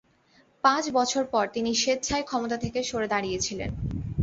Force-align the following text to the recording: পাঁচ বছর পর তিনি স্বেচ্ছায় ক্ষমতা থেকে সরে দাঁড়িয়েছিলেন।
পাঁচ 0.63 0.83
বছর 0.97 1.23
পর 1.33 1.45
তিনি 1.55 1.71
স্বেচ্ছায় 1.75 2.25
ক্ষমতা 2.29 2.57
থেকে 2.63 2.79
সরে 2.83 3.07
দাঁড়িয়েছিলেন। 3.07 3.71